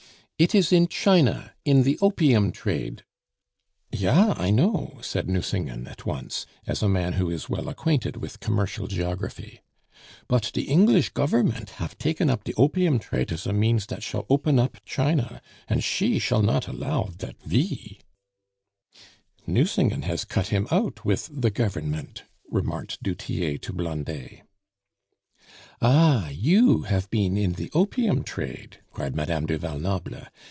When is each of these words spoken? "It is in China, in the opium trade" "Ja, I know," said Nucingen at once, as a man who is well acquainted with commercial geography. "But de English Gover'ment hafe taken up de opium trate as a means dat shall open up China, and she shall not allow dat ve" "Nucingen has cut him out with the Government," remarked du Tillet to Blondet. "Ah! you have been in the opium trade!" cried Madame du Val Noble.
"It 0.41 0.55
is 0.55 0.73
in 0.73 0.87
China, 0.87 1.51
in 1.65 1.83
the 1.83 1.99
opium 2.01 2.51
trade" 2.51 3.03
"Ja, 4.03 4.33
I 4.35 4.49
know," 4.49 4.97
said 4.99 5.29
Nucingen 5.29 5.85
at 5.85 6.07
once, 6.07 6.47
as 6.65 6.81
a 6.81 6.89
man 6.89 7.13
who 7.13 7.29
is 7.29 7.47
well 7.47 7.69
acquainted 7.69 8.17
with 8.17 8.39
commercial 8.39 8.87
geography. 8.87 9.61
"But 10.27 10.49
de 10.51 10.63
English 10.63 11.11
Gover'ment 11.13 11.75
hafe 11.77 11.95
taken 11.99 12.27
up 12.31 12.43
de 12.43 12.55
opium 12.55 12.97
trate 12.97 13.31
as 13.31 13.45
a 13.45 13.53
means 13.53 13.85
dat 13.85 14.01
shall 14.01 14.25
open 14.31 14.57
up 14.57 14.77
China, 14.83 15.43
and 15.67 15.83
she 15.83 16.17
shall 16.17 16.41
not 16.41 16.67
allow 16.67 17.11
dat 17.15 17.35
ve" 17.43 17.99
"Nucingen 19.45 20.01
has 20.01 20.25
cut 20.25 20.47
him 20.47 20.65
out 20.71 21.05
with 21.05 21.29
the 21.31 21.51
Government," 21.51 22.23
remarked 22.49 23.03
du 23.03 23.13
Tillet 23.13 23.61
to 23.61 23.73
Blondet. 23.73 24.41
"Ah! 25.83 26.29
you 26.29 26.83
have 26.83 27.09
been 27.09 27.35
in 27.35 27.53
the 27.53 27.71
opium 27.73 28.23
trade!" 28.23 28.77
cried 28.91 29.15
Madame 29.15 29.47
du 29.47 29.57
Val 29.57 29.79
Noble. 29.79 30.27